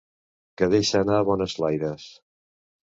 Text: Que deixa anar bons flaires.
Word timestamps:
Que 0.61 0.69
deixa 0.77 1.03
anar 1.05 1.21
bons 1.29 1.57
flaires. 1.61 2.09